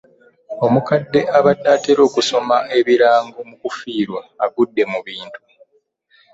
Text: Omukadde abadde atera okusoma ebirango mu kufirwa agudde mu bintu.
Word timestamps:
Omukadde 0.65 1.21
abadde 1.37 1.67
atera 1.75 2.01
okusoma 2.07 2.57
ebirango 2.79 3.39
mu 3.49 3.55
kufirwa 3.61 4.21
agudde 4.45 4.83
mu 4.91 4.99
bintu. 5.07 5.39